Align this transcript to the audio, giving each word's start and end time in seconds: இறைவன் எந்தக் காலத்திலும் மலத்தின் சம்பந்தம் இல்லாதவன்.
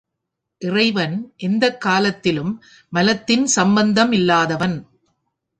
இறைவன் 0.61 1.33
எந்தக் 1.37 1.81
காலத்திலும் 1.81 2.63
மலத்தின் 2.89 3.45
சம்பந்தம் 3.45 4.11
இல்லாதவன். 4.11 4.77